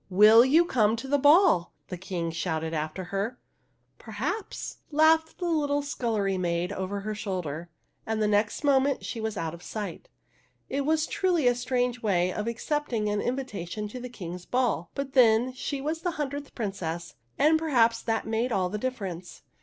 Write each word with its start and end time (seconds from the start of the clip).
''Will 0.11 0.43
you 0.43 0.65
come 0.65 0.95
to 0.95 1.07
the 1.07 1.19
ball?" 1.19 1.73
the 1.89 1.95
King 1.95 2.31
shouted 2.31 2.73
after 2.73 3.03
her.'' 3.13 3.37
Perhaps!" 3.99 4.79
laughed 4.91 5.37
the 5.37 5.45
little 5.45 5.83
scullery 5.83 6.39
maid 6.39 6.73
over 6.73 7.01
her 7.01 7.13
shoulder, 7.13 7.69
and 8.03 8.19
the 8.19 8.27
next 8.27 8.63
moment 8.63 9.05
she 9.05 9.21
was 9.21 9.37
out 9.37 9.53
of 9.53 9.61
sight. 9.61 10.09
It 10.69 10.87
was 10.87 11.05
truly 11.05 11.45
a 11.45 11.53
strange 11.53 12.01
way 12.01 12.33
of 12.33 12.47
accepting 12.47 13.09
an 13.09 13.21
invitation 13.21 13.87
to 13.89 13.99
the 13.99 14.09
King's 14.09 14.47
ball; 14.47 14.89
but 14.95 15.13
then, 15.13 15.53
she 15.53 15.79
was 15.81 16.01
the 16.01 16.09
hundredth 16.17 16.55
Princess, 16.55 17.13
and 17.37 17.59
perhaps 17.59 18.01
that 18.01 18.25
made 18.25 18.51
all 18.51 18.69
the 18.69 18.79
difference. 18.79 19.43